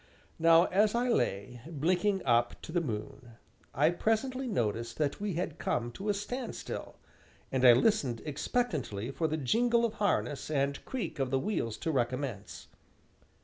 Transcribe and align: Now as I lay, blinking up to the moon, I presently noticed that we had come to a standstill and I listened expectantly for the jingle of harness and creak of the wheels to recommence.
Now 0.39 0.63
as 0.65 0.95
I 0.95 1.09
lay, 1.09 1.61
blinking 1.67 2.25
up 2.25 2.59
to 2.63 2.71
the 2.71 2.81
moon, 2.81 3.33
I 3.71 3.91
presently 3.91 4.47
noticed 4.47 4.97
that 4.97 5.21
we 5.21 5.33
had 5.35 5.59
come 5.59 5.91
to 5.91 6.09
a 6.09 6.13
standstill 6.15 6.95
and 7.51 7.63
I 7.63 7.73
listened 7.73 8.19
expectantly 8.25 9.11
for 9.11 9.27
the 9.27 9.37
jingle 9.37 9.85
of 9.85 9.93
harness 10.01 10.49
and 10.49 10.83
creak 10.85 11.19
of 11.19 11.29
the 11.29 11.37
wheels 11.37 11.77
to 11.77 11.91
recommence. 11.91 12.67